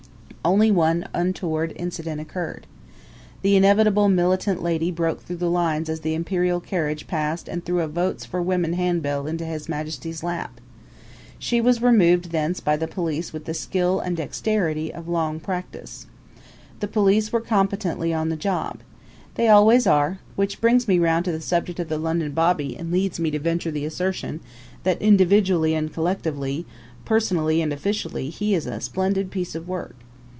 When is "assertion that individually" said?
23.85-25.75